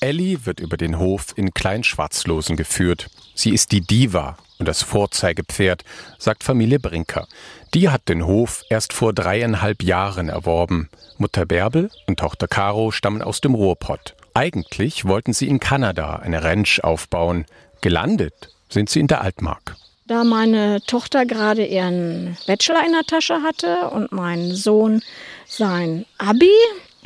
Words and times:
Ellie 0.00 0.46
wird 0.46 0.60
über 0.60 0.76
den 0.76 0.98
Hof 0.98 1.32
in 1.36 1.52
Kleinschwarzlosen 1.52 2.56
geführt. 2.56 3.08
Sie 3.34 3.50
ist 3.50 3.72
die 3.72 3.80
Diva 3.80 4.36
und 4.58 4.66
das 4.66 4.82
Vorzeigepferd, 4.82 5.84
sagt 6.18 6.44
Familie 6.44 6.78
Brinker. 6.78 7.26
Die 7.74 7.88
hat 7.88 8.08
den 8.08 8.26
Hof 8.26 8.64
erst 8.70 8.92
vor 8.92 9.12
dreieinhalb 9.12 9.82
Jahren 9.82 10.28
erworben. 10.28 10.88
Mutter 11.16 11.46
Bärbel 11.46 11.90
und 12.06 12.18
Tochter 12.18 12.48
Caro 12.48 12.90
stammen 12.90 13.22
aus 13.22 13.40
dem 13.40 13.54
Ruhrpott. 13.54 14.14
Eigentlich 14.34 15.04
wollten 15.04 15.32
sie 15.32 15.48
in 15.48 15.60
Kanada 15.60 16.16
eine 16.16 16.44
Ranch 16.44 16.80
aufbauen. 16.82 17.44
Gelandet 17.80 18.50
sind 18.68 18.88
sie 18.88 19.00
in 19.00 19.08
der 19.08 19.20
Altmark. 19.20 19.76
Da 20.06 20.24
meine 20.24 20.80
Tochter 20.86 21.26
gerade 21.26 21.66
ihren 21.66 22.36
Bachelor 22.46 22.84
in 22.86 22.92
der 22.92 23.04
Tasche 23.04 23.42
hatte 23.42 23.90
und 23.90 24.10
mein 24.10 24.52
Sohn 24.52 25.02
sein 25.46 26.06
Abi, 26.16 26.50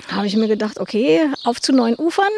habe 0.09 0.27
ich 0.27 0.37
mir 0.37 0.48
gedacht, 0.48 0.79
okay, 0.79 1.29
auf 1.45 1.61
zu 1.61 1.73
neuen 1.73 1.97
Ufern. 1.97 2.30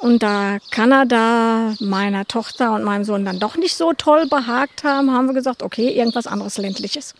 Und 0.00 0.22
da 0.22 0.56
Kanada 0.70 1.74
meiner 1.78 2.26
Tochter 2.26 2.72
und 2.72 2.84
meinem 2.84 3.04
Sohn 3.04 3.26
dann 3.26 3.38
doch 3.38 3.56
nicht 3.56 3.76
so 3.76 3.92
toll 3.92 4.26
behagt 4.28 4.82
haben, 4.82 5.12
haben 5.12 5.26
wir 5.26 5.34
gesagt, 5.34 5.62
okay, 5.62 5.90
irgendwas 5.90 6.26
anderes 6.26 6.56
ländliches. 6.56 7.14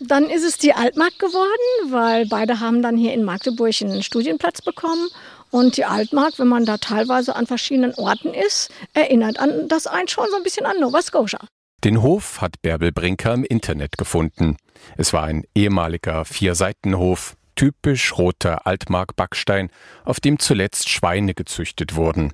Dann 0.00 0.28
ist 0.28 0.42
es 0.42 0.58
die 0.58 0.74
Altmark 0.74 1.16
geworden, 1.20 1.92
weil 1.92 2.26
beide 2.26 2.58
haben 2.58 2.82
dann 2.82 2.96
hier 2.96 3.14
in 3.14 3.22
Magdeburg 3.22 3.74
einen 3.80 4.02
Studienplatz 4.02 4.62
bekommen. 4.62 5.08
Und 5.52 5.76
die 5.76 5.84
Altmark, 5.84 6.38
wenn 6.38 6.48
man 6.48 6.64
da 6.64 6.78
teilweise 6.78 7.36
an 7.36 7.46
verschiedenen 7.46 7.94
Orten 7.94 8.34
ist, 8.34 8.68
erinnert 8.94 9.38
an 9.38 9.68
das 9.68 9.86
einen 9.86 10.08
schon 10.08 10.26
so 10.28 10.36
ein 10.36 10.42
bisschen 10.42 10.66
an 10.66 10.80
Nova 10.80 11.02
Scotia. 11.02 11.38
Den 11.84 12.02
Hof 12.02 12.40
hat 12.40 12.60
Bärbel 12.62 12.90
Brinker 12.90 13.32
im 13.34 13.44
Internet 13.44 13.96
gefunden. 13.96 14.56
Es 14.96 15.12
war 15.12 15.22
ein 15.22 15.44
ehemaliger 15.54 16.24
Vierseitenhof, 16.24 17.36
typisch 17.54 18.16
roter 18.16 18.66
Altmark-Backstein, 18.66 19.70
auf 20.04 20.20
dem 20.20 20.38
zuletzt 20.38 20.88
Schweine 20.88 21.34
gezüchtet 21.34 21.94
wurden. 21.94 22.32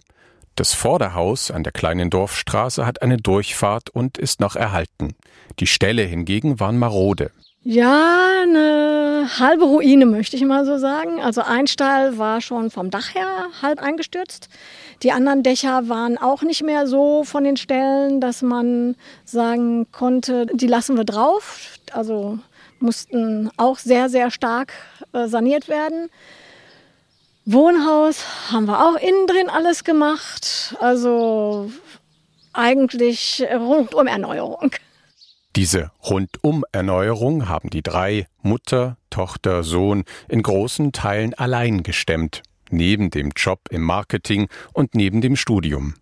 Das 0.56 0.74
Vorderhaus 0.74 1.50
an 1.50 1.62
der 1.62 1.72
kleinen 1.72 2.10
Dorfstraße 2.10 2.84
hat 2.84 3.02
eine 3.02 3.16
Durchfahrt 3.16 3.90
und 3.90 4.18
ist 4.18 4.40
noch 4.40 4.56
erhalten. 4.56 5.14
Die 5.58 5.66
Ställe 5.66 6.02
hingegen 6.02 6.60
waren 6.60 6.78
marode. 6.78 7.30
Ja, 7.62 8.42
eine 8.42 9.28
halbe 9.38 9.64
Ruine 9.64 10.06
möchte 10.06 10.34
ich 10.34 10.44
mal 10.44 10.64
so 10.64 10.78
sagen. 10.78 11.20
Also 11.20 11.42
ein 11.42 11.66
Stall 11.66 12.16
war 12.16 12.40
schon 12.40 12.70
vom 12.70 12.90
Dach 12.90 13.14
her 13.14 13.48
halb 13.60 13.82
eingestürzt. 13.82 14.48
Die 15.02 15.12
anderen 15.12 15.42
Dächer 15.42 15.88
waren 15.88 16.16
auch 16.16 16.42
nicht 16.42 16.62
mehr 16.62 16.86
so 16.86 17.22
von 17.24 17.44
den 17.44 17.58
Stellen, 17.58 18.20
dass 18.20 18.40
man 18.40 18.96
sagen 19.26 19.90
konnte, 19.92 20.46
die 20.54 20.66
lassen 20.66 20.96
wir 20.96 21.04
drauf. 21.04 21.78
Also 21.92 22.38
mussten 22.80 23.50
auch 23.56 23.78
sehr, 23.78 24.08
sehr 24.08 24.30
stark 24.30 24.72
äh, 25.12 25.28
saniert 25.28 25.68
werden. 25.68 26.10
Wohnhaus 27.44 28.24
haben 28.52 28.66
wir 28.66 28.84
auch 28.84 28.96
innen 28.96 29.26
drin 29.26 29.48
alles 29.48 29.84
gemacht. 29.84 30.76
Also 30.80 31.70
eigentlich 32.52 33.44
rundum 33.50 34.06
Erneuerung. 34.06 34.72
Diese 35.56 35.90
Rundum-Erneuerung 36.08 37.48
haben 37.48 37.70
die 37.70 37.82
drei 37.82 38.26
Mutter, 38.40 38.96
Tochter, 39.10 39.64
Sohn 39.64 40.04
in 40.28 40.42
großen 40.42 40.92
Teilen 40.92 41.34
allein 41.34 41.82
gestemmt, 41.82 42.42
neben 42.70 43.10
dem 43.10 43.30
Job 43.34 43.62
im 43.70 43.82
Marketing 43.82 44.48
und 44.72 44.94
neben 44.94 45.20
dem 45.20 45.34
Studium. 45.34 45.94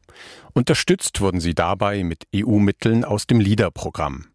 Unterstützt 0.52 1.22
wurden 1.22 1.40
sie 1.40 1.54
dabei 1.54 2.04
mit 2.04 2.24
EU-Mitteln 2.36 3.06
aus 3.06 3.26
dem 3.26 3.40
LIDER-Programm. 3.40 4.26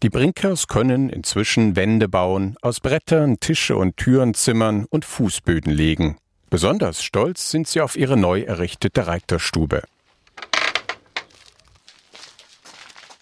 Die 0.00 0.08
Brinkers 0.08 0.66
können 0.68 1.10
inzwischen 1.10 1.76
Wände 1.76 2.08
bauen, 2.08 2.56
aus 2.62 2.80
Brettern, 2.80 3.38
Tische 3.38 3.76
und 3.76 3.96
Türen 3.96 4.34
zimmern 4.34 4.86
und 4.90 5.04
Fußböden 5.04 5.72
legen. 5.72 6.16
Besonders 6.50 7.02
stolz 7.02 7.50
sind 7.50 7.68
sie 7.68 7.80
auf 7.80 7.96
ihre 7.96 8.16
neu 8.16 8.42
errichtete 8.42 9.06
Reiterstube. 9.06 9.82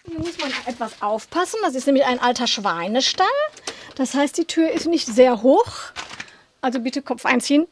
Hier 0.07 0.19
muss 0.19 0.37
man 0.39 0.51
etwas 0.65 1.01
aufpassen. 1.01 1.59
Das 1.61 1.75
ist 1.75 1.85
nämlich 1.85 2.05
ein 2.05 2.19
alter 2.19 2.47
Schweinestall. 2.47 3.27
Das 3.95 4.13
heißt, 4.13 4.37
die 4.37 4.45
Tür 4.45 4.71
ist 4.71 4.87
nicht 4.87 5.07
sehr 5.07 5.43
hoch. 5.43 5.73
Also 6.61 6.79
bitte 6.79 7.01
Kopf 7.01 7.25
einziehen. 7.25 7.67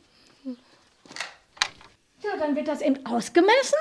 Ja, 2.22 2.38
dann 2.38 2.56
wird 2.56 2.68
das 2.68 2.82
eben 2.82 3.06
ausgemessen, 3.06 3.80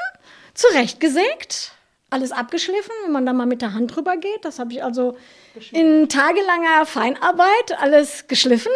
zurechtgesägt, 0.55 1.73
alles 2.11 2.33
abgeschliffen, 2.33 2.93
wenn 3.05 3.13
man 3.13 3.27
da 3.27 3.33
mal 3.33 3.47
mit 3.47 3.63
der 3.63 3.75
Hand 3.75 3.95
drüber 3.95 4.17
geht. 4.17 4.45
Das 4.45 4.59
habe 4.59 4.73
ich 4.73 4.83
also 4.83 5.17
in 5.73 6.09
tagelanger 6.09 6.87
Feinarbeit 6.87 7.79
alles 7.81 8.27
geschliffen. 8.29 8.73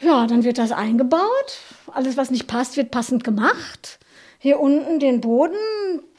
Ja, 0.00 0.26
dann 0.26 0.44
wird 0.44 0.58
das 0.58 0.72
eingebaut. 0.72 1.58
Alles, 1.92 2.16
was 2.16 2.30
nicht 2.30 2.46
passt, 2.46 2.76
wird 2.76 2.90
passend 2.90 3.24
gemacht. 3.24 3.98
Hier 4.38 4.60
unten 4.60 5.00
den 5.00 5.20
Boden, 5.20 5.56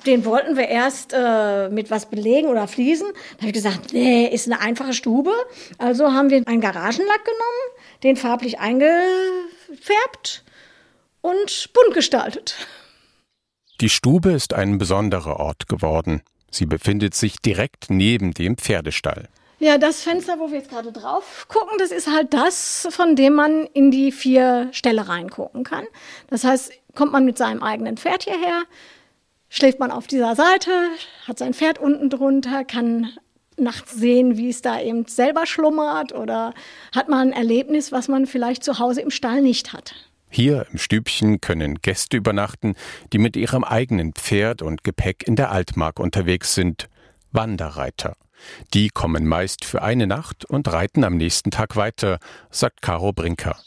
den 0.06 0.25
wollten 0.25 0.58
wir 0.58 0.68
erst 0.68 1.14
äh, 1.14 1.70
mit 1.70 1.92
was 1.92 2.08
belegen 2.08 2.48
oder 2.48 2.68
fließen. 2.68 3.08
Da 3.08 3.38
habe 3.38 3.48
ich 3.48 3.54
gesagt, 3.54 3.94
nee, 3.94 4.28
ist 4.28 4.48
eine 4.48 4.59
einfache 4.59 4.94
Stube. 4.94 5.31
Also 5.78 6.12
haben 6.12 6.30
wir 6.30 6.42
einen 6.46 6.62
Garagenlack 6.62 7.24
genommen, 7.24 7.81
den 8.04 8.18
farblich 8.18 8.59
eingefärbt 8.59 10.44
und 11.22 11.69
bunt 11.74 11.94
gestaltet. 11.94 12.56
Die 13.79 13.89
Stube 13.89 14.31
ist 14.31 14.55
ein 14.55 14.79
besonderer 14.79 15.39
Ort 15.39 15.67
geworden. 15.67 16.23
Sie 16.49 16.65
befindet 16.65 17.13
sich 17.13 17.38
direkt 17.41 17.91
neben 17.91 18.33
dem 18.33 18.57
Pferdestall. 18.57 19.29
Ja, 19.59 19.77
das 19.77 20.01
Fenster, 20.01 20.39
wo 20.39 20.49
wir 20.49 20.57
jetzt 20.57 20.71
gerade 20.71 20.91
drauf 20.91 21.45
gucken, 21.47 21.77
das 21.77 21.91
ist 21.91 22.07
halt 22.07 22.33
das, 22.33 22.88
von 22.89 23.15
dem 23.15 23.33
man 23.33 23.67
in 23.73 23.91
die 23.91 24.11
vier 24.11 24.69
Ställe 24.71 25.07
reingucken 25.07 25.63
kann. 25.63 25.85
Das 26.27 26.43
heißt, 26.43 26.71
kommt 26.95 27.11
man 27.11 27.23
mit 27.23 27.38
seinem 27.38 27.61
eigenen 27.61 27.97
Pferd 27.97 28.23
hierher, 28.23 28.63
schläft 29.47 29.79
man 29.79 29.91
auf 29.91 30.07
dieser 30.07 30.35
Seite, 30.35 30.71
hat 31.27 31.38
sein 31.38 31.53
Pferd 31.53 31.77
unten 31.77 32.09
drunter, 32.09 32.65
kann 32.65 33.09
nachts 33.57 33.94
sehen, 33.94 34.38
wie 34.38 34.49
es 34.49 34.63
da 34.63 34.81
eben 34.81 35.05
selber 35.05 35.45
schlummert 35.45 36.13
oder 36.13 36.55
hat 36.95 37.09
man 37.09 37.29
ein 37.29 37.33
Erlebnis, 37.33 37.91
was 37.91 38.07
man 38.07 38.25
vielleicht 38.25 38.63
zu 38.63 38.79
Hause 38.79 39.01
im 39.01 39.11
Stall 39.11 39.44
nicht 39.44 39.73
hat. 39.73 39.94
Hier 40.29 40.67
im 40.71 40.77
Stübchen 40.77 41.41
können 41.41 41.81
Gäste 41.81 42.17
übernachten, 42.17 42.75
die 43.13 43.17
mit 43.17 43.35
ihrem 43.35 43.63
eigenen 43.63 44.13
Pferd 44.13 44.61
und 44.61 44.83
Gepäck 44.83 45.27
in 45.27 45.35
der 45.35 45.51
Altmark 45.51 45.99
unterwegs 45.99 46.53
sind. 46.53 46.89
Wanderreiter. 47.31 48.15
Die 48.73 48.89
kommen 48.89 49.25
meist 49.25 49.65
für 49.65 49.81
eine 49.81 50.05
Nacht 50.05 50.45
und 50.45 50.71
reiten 50.71 51.03
am 51.03 51.17
nächsten 51.17 51.51
Tag 51.51 51.75
weiter, 51.75 52.19
sagt 52.51 52.81
Caro 52.81 53.13
Brinker. 53.13 53.57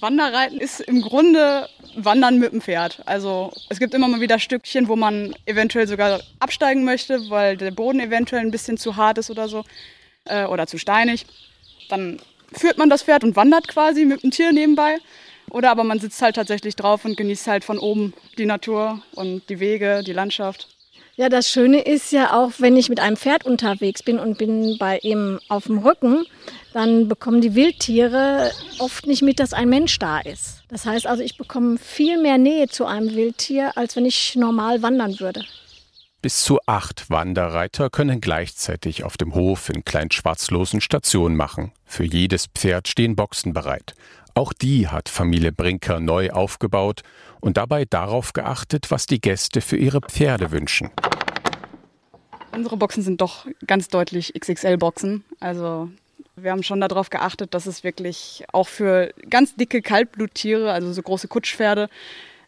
Wanderreiten 0.00 0.58
ist 0.58 0.80
im 0.80 1.02
Grunde 1.02 1.68
Wandern 1.96 2.38
mit 2.38 2.52
dem 2.52 2.60
Pferd. 2.60 3.02
Also 3.06 3.52
es 3.68 3.78
gibt 3.78 3.94
immer 3.94 4.08
mal 4.08 4.20
wieder 4.20 4.38
Stückchen, 4.38 4.88
wo 4.88 4.96
man 4.96 5.34
eventuell 5.46 5.86
sogar 5.86 6.20
absteigen 6.38 6.84
möchte, 6.84 7.30
weil 7.30 7.56
der 7.56 7.70
Boden 7.70 8.00
eventuell 8.00 8.42
ein 8.42 8.50
bisschen 8.50 8.76
zu 8.76 8.96
hart 8.96 9.18
ist 9.18 9.30
oder 9.30 9.48
so 9.48 9.64
äh, 10.24 10.44
oder 10.44 10.66
zu 10.66 10.78
steinig. 10.78 11.26
Dann 11.88 12.20
führt 12.52 12.78
man 12.78 12.90
das 12.90 13.02
Pferd 13.02 13.24
und 13.24 13.36
wandert 13.36 13.68
quasi 13.68 14.04
mit 14.04 14.22
dem 14.22 14.30
Tier 14.30 14.52
nebenbei. 14.52 14.98
Oder 15.52 15.70
aber 15.70 15.84
man 15.84 15.98
sitzt 15.98 16.22
halt 16.22 16.36
tatsächlich 16.36 16.76
drauf 16.76 17.04
und 17.04 17.16
genießt 17.16 17.46
halt 17.46 17.62
von 17.62 17.78
oben 17.78 18.14
die 18.38 18.46
Natur 18.46 19.02
und 19.14 19.42
die 19.50 19.60
Wege, 19.60 20.02
die 20.02 20.14
Landschaft. 20.14 20.68
Ja, 21.16 21.28
das 21.28 21.50
Schöne 21.50 21.82
ist 21.82 22.10
ja 22.10 22.32
auch, 22.32 22.52
wenn 22.56 22.74
ich 22.74 22.88
mit 22.88 22.98
einem 22.98 23.18
Pferd 23.18 23.44
unterwegs 23.44 24.02
bin 24.02 24.18
und 24.18 24.38
bin 24.38 24.78
bei 24.78 24.98
ihm 25.00 25.40
auf 25.48 25.64
dem 25.64 25.76
Rücken, 25.78 26.24
dann 26.72 27.06
bekommen 27.06 27.42
die 27.42 27.54
Wildtiere 27.54 28.50
oft 28.78 29.06
nicht 29.06 29.20
mit, 29.20 29.40
dass 29.40 29.52
ein 29.52 29.68
Mensch 29.68 29.98
da 29.98 30.20
ist. 30.20 30.62
Das 30.68 30.86
heißt 30.86 31.06
also, 31.06 31.22
ich 31.22 31.36
bekomme 31.36 31.76
viel 31.76 32.20
mehr 32.20 32.38
Nähe 32.38 32.68
zu 32.68 32.86
einem 32.86 33.14
Wildtier, 33.14 33.76
als 33.76 33.94
wenn 33.94 34.06
ich 34.06 34.34
normal 34.36 34.80
wandern 34.80 35.20
würde. 35.20 35.44
Bis 36.22 36.44
zu 36.44 36.60
acht 36.64 37.10
Wanderreiter 37.10 37.90
können 37.90 38.22
gleichzeitig 38.22 39.04
auf 39.04 39.18
dem 39.18 39.34
Hof 39.34 39.68
in 39.68 39.84
Kleinschwarzlosen 39.84 40.80
Station 40.80 41.36
machen. 41.36 41.72
Für 41.84 42.04
jedes 42.04 42.46
Pferd 42.46 42.88
stehen 42.88 43.16
Boxen 43.16 43.52
bereit. 43.52 43.94
Auch 44.34 44.52
die 44.52 44.88
hat 44.88 45.08
Familie 45.08 45.52
Brinker 45.52 46.00
neu 46.00 46.30
aufgebaut 46.30 47.02
und 47.40 47.56
dabei 47.56 47.84
darauf 47.84 48.32
geachtet, 48.32 48.90
was 48.90 49.06
die 49.06 49.20
Gäste 49.20 49.60
für 49.60 49.76
ihre 49.76 50.00
Pferde 50.00 50.50
wünschen. 50.50 50.90
Unsere 52.52 52.76
Boxen 52.76 53.02
sind 53.02 53.20
doch 53.20 53.46
ganz 53.66 53.88
deutlich 53.88 54.34
XXL-Boxen. 54.38 55.24
Also 55.40 55.90
wir 56.36 56.50
haben 56.50 56.62
schon 56.62 56.80
darauf 56.80 57.10
geachtet, 57.10 57.54
dass 57.54 57.66
es 57.66 57.84
wirklich 57.84 58.44
auch 58.52 58.68
für 58.68 59.12
ganz 59.28 59.54
dicke 59.56 59.82
Kaltbluttiere, 59.82 60.72
also 60.72 60.92
so 60.92 61.02
große 61.02 61.28
Kutschpferde, 61.28 61.88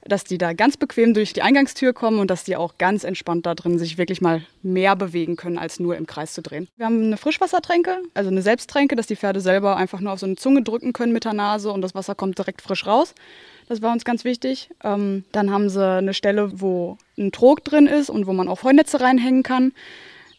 dass 0.06 0.24
die 0.24 0.38
da 0.38 0.52
ganz 0.52 0.76
bequem 0.76 1.14
durch 1.14 1.32
die 1.32 1.42
Eingangstür 1.42 1.92
kommen 1.92 2.18
und 2.18 2.30
dass 2.30 2.44
die 2.44 2.56
auch 2.56 2.78
ganz 2.78 3.04
entspannt 3.04 3.46
da 3.46 3.54
drin 3.54 3.78
sich 3.78 3.98
wirklich 3.98 4.20
mal 4.20 4.42
mehr 4.62 4.96
bewegen 4.96 5.36
können, 5.36 5.58
als 5.58 5.80
nur 5.80 5.96
im 5.96 6.06
Kreis 6.06 6.34
zu 6.34 6.42
drehen. 6.42 6.68
Wir 6.76 6.86
haben 6.86 7.02
eine 7.02 7.16
Frischwassertränke, 7.16 7.98
also 8.14 8.30
eine 8.30 8.42
Selbsttränke, 8.42 8.96
dass 8.96 9.06
die 9.06 9.16
Pferde 9.16 9.40
selber 9.40 9.76
einfach 9.76 10.00
nur 10.00 10.12
auf 10.12 10.20
so 10.20 10.26
eine 10.26 10.36
Zunge 10.36 10.62
drücken 10.62 10.92
können 10.92 11.12
mit 11.12 11.24
der 11.24 11.32
Nase 11.32 11.70
und 11.70 11.82
das 11.82 11.94
Wasser 11.94 12.14
kommt 12.14 12.38
direkt 12.38 12.62
frisch 12.62 12.86
raus. 12.86 13.14
Das 13.68 13.80
war 13.80 13.92
uns 13.92 14.04
ganz 14.04 14.24
wichtig. 14.24 14.68
Ähm, 14.82 15.24
dann 15.32 15.50
haben 15.50 15.68
sie 15.70 15.84
eine 15.84 16.14
Stelle, 16.14 16.60
wo 16.60 16.98
ein 17.16 17.32
Trog 17.32 17.64
drin 17.64 17.86
ist 17.86 18.10
und 18.10 18.26
wo 18.26 18.32
man 18.32 18.48
auch 18.48 18.62
Heunetze 18.62 19.00
reinhängen 19.00 19.42
kann 19.42 19.72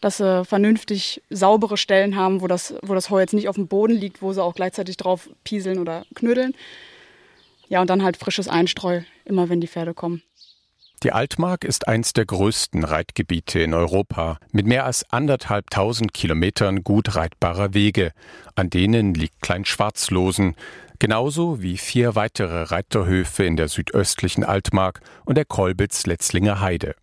dass 0.02 0.18
sie 0.18 0.46
vernünftig 0.46 1.24
saubere 1.32 1.78
Stellen 1.78 2.16
haben, 2.16 2.42
wo 2.42 2.48
das, 2.48 2.76
wo 2.84 2.94
das 2.94 3.10
Heu 3.10 3.20
jetzt 3.20 3.34
nicht 3.34 3.50
auf 3.50 3.56
dem 3.56 3.68
Boden 3.68 3.94
liegt, 3.94 4.22
wo 4.22 4.34
sie 4.34 4.44
auch 4.44 4.54
gleichzeitig 4.54 4.98
drauf 4.98 5.30
pieseln 5.44 5.80
oder 5.80 6.06
knödeln. 6.14 6.54
Ja, 7.68 7.82
und 7.82 7.90
dann 7.90 8.04
halt 8.04 8.18
frisches 8.18 8.48
Einstreu, 8.48 9.02
immer 9.26 9.50
wenn 9.50 9.62
die 9.62 9.68
Pferde 9.68 9.94
kommen. 9.94 10.22
Die 11.04 11.12
Altmark 11.12 11.64
ist 11.64 11.88
eins 11.88 12.14
der 12.14 12.26
größten 12.26 12.84
Reitgebiete 12.84 13.60
in 13.60 13.74
Europa 13.74 14.40
mit 14.52 14.66
mehr 14.66 14.86
als 14.86 15.08
anderthalbtausend 15.12 16.14
Kilometern 16.14 16.84
gut 16.84 17.16
reitbarer 17.16 17.74
Wege. 17.74 18.12
An 18.56 18.70
denen 18.70 19.14
liegt 19.14 19.42
Kleinschwarzlosen, 19.42 20.56
genauso 20.98 21.62
wie 21.62 21.78
vier 21.78 22.16
weitere 22.16 22.64
Reiterhöfe 22.64 23.44
in 23.44 23.58
der 23.58 23.68
südöstlichen 23.68 24.44
Altmark 24.44 25.02
und 25.26 25.36
der 25.38 25.46
Kolbitz-Letzlinger 25.46 26.62
Heide. 26.62 26.96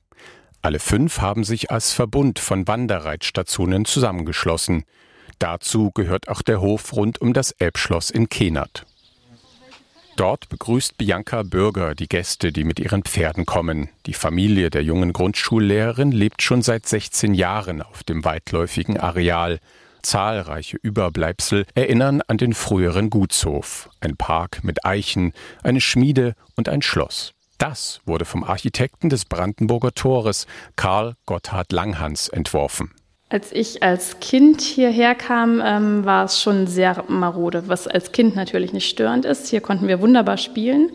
Alle 0.62 0.78
fünf 0.78 1.20
haben 1.20 1.44
sich 1.44 1.70
als 1.70 1.92
Verbund 1.92 2.38
von 2.38 2.66
Wanderreitstationen 2.66 3.84
zusammengeschlossen. 3.84 4.84
Dazu 5.38 5.90
gehört 5.90 6.28
auch 6.28 6.42
der 6.42 6.60
Hof 6.60 6.92
rund 6.92 7.20
um 7.20 7.32
das 7.32 7.50
Elbschloss 7.52 8.10
in 8.10 8.28
Kenert. 8.28 8.86
Dort 10.16 10.50
begrüßt 10.50 10.98
Bianca 10.98 11.42
Bürger 11.42 11.94
die 11.94 12.08
Gäste, 12.08 12.52
die 12.52 12.64
mit 12.64 12.78
ihren 12.78 13.02
Pferden 13.02 13.46
kommen. 13.46 13.88
Die 14.04 14.12
Familie 14.12 14.68
der 14.68 14.82
jungen 14.82 15.12
Grundschullehrerin 15.12 16.12
lebt 16.12 16.42
schon 16.42 16.60
seit 16.60 16.86
16 16.86 17.32
Jahren 17.32 17.80
auf 17.80 18.04
dem 18.04 18.24
weitläufigen 18.24 19.00
Areal. 19.00 19.58
Zahlreiche 20.02 20.76
Überbleibsel 20.82 21.64
erinnern 21.74 22.20
an 22.26 22.36
den 22.36 22.52
früheren 22.52 23.08
Gutshof. 23.08 23.88
Ein 24.00 24.16
Park 24.16 24.64
mit 24.64 24.84
Eichen, 24.84 25.32
eine 25.62 25.80
Schmiede 25.80 26.34
und 26.56 26.68
ein 26.68 26.82
Schloss. 26.82 27.32
Das 27.56 28.00
wurde 28.04 28.24
vom 28.24 28.44
Architekten 28.44 29.08
des 29.08 29.24
Brandenburger 29.24 29.92
Tores, 29.92 30.46
Karl 30.76 31.14
Gotthard 31.26 31.72
Langhans, 31.72 32.28
entworfen. 32.28 32.90
Als 33.32 33.50
ich 33.50 33.82
als 33.82 34.20
Kind 34.20 34.60
hierher 34.60 35.14
kam, 35.14 35.62
ähm, 35.64 36.04
war 36.04 36.26
es 36.26 36.42
schon 36.42 36.66
sehr 36.66 37.02
marode, 37.08 37.62
was 37.66 37.88
als 37.88 38.12
Kind 38.12 38.36
natürlich 38.36 38.74
nicht 38.74 38.90
störend 38.90 39.24
ist. 39.24 39.48
Hier 39.48 39.62
konnten 39.62 39.88
wir 39.88 40.02
wunderbar 40.02 40.36
spielen. 40.36 40.90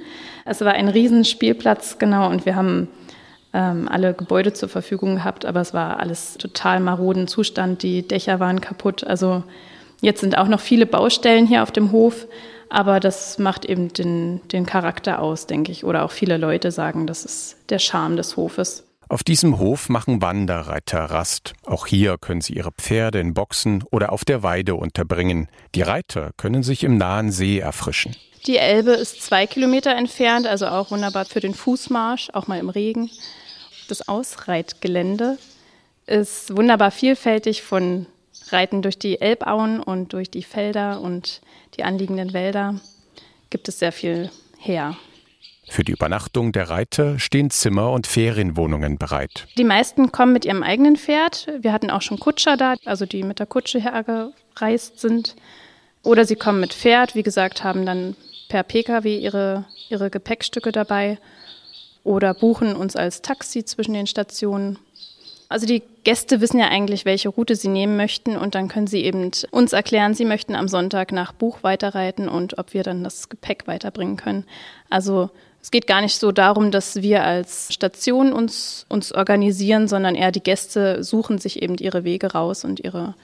Es 0.46 0.62
war 0.62 0.74
ein 0.74 0.88
Riesenspielplatz, 0.88 1.98
genau, 1.98 2.30
und 2.30 2.46
wir 2.46 2.56
haben 2.56 2.90
ähm, 3.54 3.90
alle 3.90 4.14
Gebäude 4.14 4.54
zur 4.54 4.70
Verfügung 4.70 5.16
gehabt, 5.16 5.48
aber 5.48 5.62
es 5.62 5.74
war 5.74 6.00
alles 6.00 6.38
total 6.38 6.80
maroden 6.80 7.28
Zustand. 7.28 7.82
Die 7.82 8.08
Dächer 8.08 8.40
waren 8.40 8.62
kaputt. 8.62 9.04
Also 9.04 9.42
jetzt 10.02 10.22
sind 10.22 10.38
auch 10.38 10.48
noch 10.48 10.60
viele 10.60 10.86
Baustellen 10.86 11.48
hier 11.48 11.64
auf 11.64 11.72
dem 11.72 11.92
Hof, 11.92 12.28
aber 12.70 13.00
das 13.00 13.40
macht 13.40 13.66
eben 13.66 13.92
den, 13.94 14.48
den 14.50 14.68
Charakter 14.68 15.24
aus, 15.24 15.48
denke 15.48 15.72
ich. 15.72 15.84
Oder 15.84 16.06
auch 16.06 16.12
viele 16.12 16.38
Leute 16.38 16.70
sagen, 16.70 17.08
das 17.08 17.26
ist 17.26 17.58
der 17.72 17.80
Charme 17.80 18.16
des 18.16 18.38
Hofes. 18.38 18.87
Auf 19.10 19.24
diesem 19.24 19.58
Hof 19.58 19.88
machen 19.88 20.22
Wanderreiter 20.22 21.00
Rast. 21.00 21.54
Auch 21.66 21.88
hier 21.88 22.18
können 22.18 22.42
sie 22.42 22.54
ihre 22.54 22.72
Pferde 22.72 23.20
in 23.20 23.34
Boxen 23.34 23.84
oder 23.90 24.12
auf 24.12 24.26
der 24.26 24.44
Weide 24.44 24.76
unterbringen. 24.76 25.48
Die 25.76 25.82
Reiter 25.82 26.32
können 26.36 26.62
sich 26.62 26.84
im 26.84 26.98
nahen 26.98 27.32
See 27.32 27.60
erfrischen. 27.60 28.18
Die 28.48 28.58
Elbe 28.58 28.92
ist 28.92 29.22
zwei 29.22 29.48
Kilometer 29.48 29.96
entfernt, 29.96 30.46
also 30.46 30.68
auch 30.68 30.92
wunderbar 30.92 31.26
für 31.26 31.40
den 31.40 31.54
Fußmarsch, 31.54 32.32
auch 32.34 32.48
mal 32.48 32.60
im 32.60 32.70
Regen. 32.70 33.10
Das 33.88 34.08
Ausreitgelände 34.10 35.38
ist 36.06 36.56
wunderbar 36.56 36.92
vielfältig 36.92 37.64
von 37.64 38.08
Reiten 38.50 38.82
durch 38.82 39.00
die 39.00 39.22
Elbauen 39.22 39.82
und 39.82 40.12
durch 40.12 40.30
die 40.30 40.44
Felder 40.44 41.00
und 41.00 41.42
die 41.76 41.84
anliegenden 41.84 42.34
Wälder. 42.34 42.80
Gibt 43.50 43.70
es 43.70 43.80
sehr 43.80 43.94
viel 43.94 44.30
her. 44.58 44.98
Für 45.78 45.84
die 45.84 45.92
Übernachtung 45.92 46.54
der 46.54 46.72
Reiter 46.72 47.20
stehen 47.20 47.52
Zimmer 47.52 47.92
und 47.92 48.08
Ferienwohnungen 48.08 48.98
bereit. 48.98 49.48
Die 49.60 49.64
meisten 49.64 50.12
kommen 50.12 50.34
mit 50.34 50.44
ihrem 50.44 50.64
eigenen 50.64 50.96
Pferd. 50.96 51.48
Wir 51.60 51.72
hatten 51.72 51.92
auch 51.92 52.02
schon 52.02 52.20
Kutscher 52.20 52.58
da, 52.58 52.74
also 52.86 53.06
die 53.06 53.22
mit 53.22 53.38
der 53.38 53.46
Kutsche 53.46 53.80
hergereist 53.80 55.00
sind. 55.00 55.36
Oder 56.02 56.26
sie 56.26 56.36
kommen 56.36 56.62
mit 56.62 56.74
Pferd, 56.74 57.14
wie 57.14 57.22
gesagt, 57.22 57.64
haben 57.64 57.86
dann 57.86 58.16
per 58.50 58.64
Pkw 58.64 59.20
ihre, 59.20 59.66
ihre 59.90 60.10
Gepäckstücke 60.10 60.72
dabei. 60.72 61.20
Oder 62.04 62.34
buchen 62.34 62.76
uns 62.76 62.96
als 62.96 63.22
Taxi 63.22 63.64
zwischen 63.64 63.94
den 63.94 64.08
Stationen. 64.08 64.80
Also 65.48 65.68
die 65.68 65.84
Gäste 66.04 66.42
wissen 66.42 66.60
ja 66.60 66.70
eigentlich, 66.70 67.06
welche 67.06 67.30
Route 67.30 67.56
sie 67.56 67.70
nehmen 67.70 67.98
möchten 67.98 68.36
und 68.36 68.56
dann 68.56 68.68
können 68.68 68.88
sie 68.88 69.04
eben 69.04 69.30
uns 69.52 69.74
erklären, 69.74 70.16
sie 70.16 70.26
möchten 70.26 70.56
am 70.56 70.68
Sonntag 70.70 71.12
nach 71.12 71.34
Buch 71.34 71.60
weiterreiten 71.62 72.28
und 72.28 72.58
ob 72.58 72.74
wir 72.74 72.82
dann 72.82 73.04
das 73.04 73.30
Gepäck 73.30 73.68
weiterbringen 73.68 74.18
können. 74.18 74.44
Also 74.90 75.30
es 75.62 75.72
geht 75.72 75.88
gar 75.88 76.02
nicht 76.02 76.18
so 76.20 76.32
darum, 76.32 76.72
dass 76.72 77.02
wir 77.02 77.24
als 77.24 77.74
Station 77.74 78.32
uns, 78.32 78.86
uns 78.90 79.12
organisieren, 79.12 79.88
sondern 79.88 80.16
eher 80.16 80.32
die 80.32 80.44
Gäste 80.44 81.04
suchen 81.04 81.40
sich 81.40 81.62
eben 81.62 81.76
ihre 81.78 82.04
Wege 82.04 82.32
raus 82.32 82.64
und 82.64 82.80
ihre, 82.80 83.16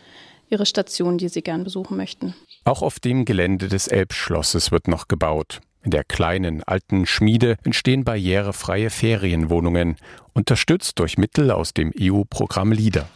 ihre 0.49 0.65
Station, 0.65 1.17
die 1.17 1.29
sie 1.29 1.41
gern 1.41 1.63
besuchen 1.63 1.97
möchten. 1.97 2.35
Auch 2.65 2.81
auf 2.81 2.99
dem 2.99 3.25
Gelände 3.25 3.67
des 3.67 3.87
Elbschlosses 3.87 4.71
wird 4.71 4.87
noch 4.87 5.07
gebaut. 5.07 5.61
In 5.83 5.91
der 5.91 6.05
kleinen 6.05 6.63
alten 6.63 7.05
Schmiede 7.05 7.57
entstehen 7.63 8.05
barrierefreie 8.05 8.89
Ferienwohnungen, 8.89 9.97
unterstützt 10.33 10.97
durch 10.99 11.17
Mittel 11.17 11.51
aus 11.51 11.73
dem 11.73 11.91
EU-Programm 11.99 12.71
LIDER. 12.71 13.07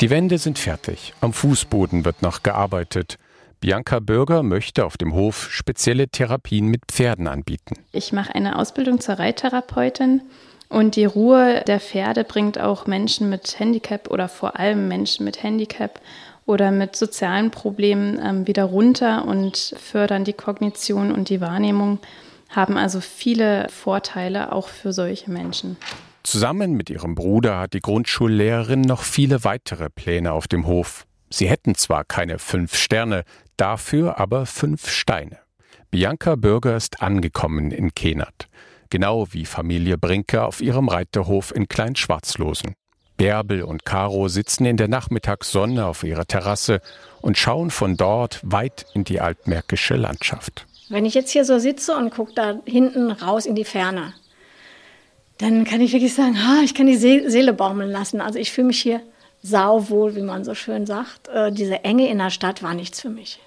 Die 0.00 0.10
Wände 0.10 0.38
sind 0.38 0.58
fertig, 0.58 1.14
am 1.20 1.32
Fußboden 1.32 2.04
wird 2.04 2.22
noch 2.22 2.42
gearbeitet. 2.42 3.18
Bianca 3.62 4.00
Bürger 4.00 4.42
möchte 4.42 4.84
auf 4.84 4.96
dem 4.96 5.14
Hof 5.14 5.48
spezielle 5.52 6.08
Therapien 6.08 6.66
mit 6.66 6.82
Pferden 6.88 7.28
anbieten. 7.28 7.76
Ich 7.92 8.12
mache 8.12 8.34
eine 8.34 8.58
Ausbildung 8.58 8.98
zur 8.98 9.20
Reittherapeutin 9.20 10.20
und 10.68 10.96
die 10.96 11.04
Ruhe 11.04 11.62
der 11.68 11.78
Pferde 11.78 12.24
bringt 12.24 12.58
auch 12.58 12.88
Menschen 12.88 13.30
mit 13.30 13.60
Handicap 13.60 14.10
oder 14.10 14.28
vor 14.28 14.58
allem 14.58 14.88
Menschen 14.88 15.24
mit 15.24 15.44
Handicap 15.44 16.00
oder 16.44 16.72
mit 16.72 16.96
sozialen 16.96 17.52
Problemen 17.52 18.18
ähm, 18.20 18.48
wieder 18.48 18.64
runter 18.64 19.26
und 19.26 19.76
fördern 19.78 20.24
die 20.24 20.32
Kognition 20.32 21.12
und 21.12 21.28
die 21.28 21.40
Wahrnehmung, 21.40 22.00
haben 22.48 22.76
also 22.76 23.00
viele 23.00 23.68
Vorteile 23.68 24.50
auch 24.50 24.66
für 24.66 24.92
solche 24.92 25.30
Menschen. 25.30 25.76
Zusammen 26.24 26.72
mit 26.72 26.90
ihrem 26.90 27.14
Bruder 27.14 27.60
hat 27.60 27.74
die 27.74 27.80
Grundschullehrerin 27.80 28.80
noch 28.80 29.02
viele 29.02 29.44
weitere 29.44 29.88
Pläne 29.88 30.32
auf 30.32 30.48
dem 30.48 30.66
Hof. 30.66 31.06
Sie 31.30 31.48
hätten 31.48 31.74
zwar 31.74 32.04
keine 32.04 32.38
fünf 32.38 32.76
Sterne, 32.76 33.24
dafür 33.62 34.18
aber 34.18 34.44
fünf 34.44 34.90
Steine. 34.90 35.38
Bianca 35.92 36.34
Bürger 36.34 36.76
ist 36.76 37.00
angekommen 37.00 37.70
in 37.70 37.94
Kenert, 37.94 38.48
genau 38.90 39.28
wie 39.30 39.46
Familie 39.46 39.98
Brinke 39.98 40.42
auf 40.42 40.60
ihrem 40.60 40.88
Reiterhof 40.88 41.54
in 41.54 41.68
Kleinschwarzlosen. 41.68 42.74
Bärbel 43.16 43.62
und 43.62 43.84
Caro 43.84 44.26
sitzen 44.26 44.64
in 44.64 44.76
der 44.76 44.88
Nachmittagssonne 44.88 45.86
auf 45.86 46.02
ihrer 46.02 46.26
Terrasse 46.26 46.80
und 47.20 47.38
schauen 47.38 47.70
von 47.70 47.96
dort 47.96 48.40
weit 48.42 48.84
in 48.94 49.04
die 49.04 49.20
altmärkische 49.20 49.94
Landschaft. 49.94 50.66
Wenn 50.88 51.06
ich 51.06 51.14
jetzt 51.14 51.30
hier 51.30 51.44
so 51.44 51.60
sitze 51.60 51.96
und 51.96 52.10
gucke 52.10 52.32
da 52.34 52.58
hinten 52.64 53.12
raus 53.12 53.46
in 53.46 53.54
die 53.54 53.64
Ferne, 53.64 54.12
dann 55.38 55.62
kann 55.62 55.80
ich 55.80 55.92
wirklich 55.92 56.14
sagen, 56.14 56.36
ha, 56.44 56.62
ich 56.64 56.74
kann 56.74 56.88
die 56.88 56.96
Seele 56.96 57.52
baumeln 57.52 57.92
lassen. 57.92 58.20
Also 58.20 58.40
ich 58.40 58.50
fühle 58.50 58.66
mich 58.66 58.82
hier 58.82 59.02
sauwohl, 59.40 60.16
wie 60.16 60.22
man 60.22 60.42
so 60.42 60.56
schön 60.56 60.84
sagt. 60.84 61.28
Äh, 61.28 61.52
diese 61.52 61.84
Enge 61.84 62.08
in 62.08 62.18
der 62.18 62.30
Stadt 62.30 62.64
war 62.64 62.74
nichts 62.74 63.00
für 63.00 63.08
mich. 63.08 63.38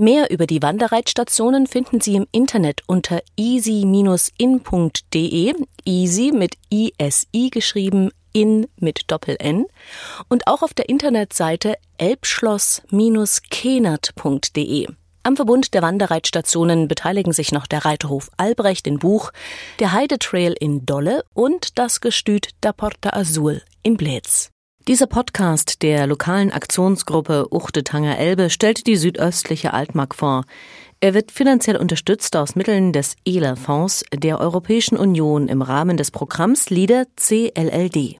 Mehr 0.00 0.30
über 0.30 0.46
die 0.46 0.62
Wanderreitstationen 0.62 1.66
finden 1.66 2.00
Sie 2.00 2.14
im 2.14 2.26
Internet 2.32 2.80
unter 2.86 3.20
easy-in.de, 3.36 4.32
easy 5.84 6.32
mit 6.32 6.54
ISI 6.70 7.50
geschrieben, 7.50 8.10
in 8.32 8.66
mit 8.76 9.10
Doppel-N 9.10 9.66
und 10.30 10.46
auch 10.46 10.62
auf 10.62 10.72
der 10.72 10.88
Internetseite 10.88 11.74
elbschloss-kenert.de. 11.98 14.86
Am 15.22 15.36
Verbund 15.36 15.74
der 15.74 15.82
Wanderreitstationen 15.82 16.88
beteiligen 16.88 17.34
sich 17.34 17.52
noch 17.52 17.66
der 17.66 17.84
Reiterhof 17.84 18.30
Albrecht 18.38 18.86
in 18.86 18.98
Buch, 18.98 19.32
der 19.80 19.92
Heidetrail 19.92 20.54
in 20.58 20.86
Dolle 20.86 21.26
und 21.34 21.78
das 21.78 22.00
Gestüt 22.00 22.48
da 22.62 22.72
Porta 22.72 23.10
Azul 23.10 23.60
in 23.82 23.98
Blätz. 23.98 24.50
Dieser 24.88 25.06
Podcast 25.06 25.82
der 25.82 26.06
lokalen 26.06 26.50
Aktionsgruppe 26.50 27.48
Uchtetanger 27.50 28.16
Elbe 28.16 28.48
stellt 28.48 28.86
die 28.86 28.96
südöstliche 28.96 29.74
Altmark 29.74 30.14
vor. 30.14 30.44
Er 31.00 31.12
wird 31.12 31.30
finanziell 31.30 31.76
unterstützt 31.76 32.34
aus 32.34 32.56
Mitteln 32.56 32.94
des 32.94 33.16
ELA-Fonds 33.26 34.04
der 34.14 34.40
Europäischen 34.40 34.96
Union 34.96 35.48
im 35.48 35.60
Rahmen 35.60 35.98
des 35.98 36.10
Programms 36.10 36.70
LIDER 36.70 37.04
CLLD. 37.16 38.18